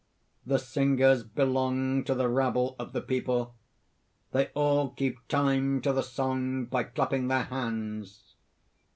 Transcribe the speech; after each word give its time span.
__The 0.51 0.59
singers 0.59 1.21
belong 1.23 2.03
to 2.05 2.15
the 2.15 2.27
rabble 2.27 2.75
of 2.79 2.91
the 2.91 3.03
people; 3.03 3.53
they 4.31 4.47
all 4.55 4.89
keep 4.89 5.19
time 5.27 5.79
to 5.81 5.93
the 5.93 6.01
song 6.01 6.65
by 6.65 6.85
clapping 6.85 7.27
their 7.27 7.43
hands. 7.43 8.35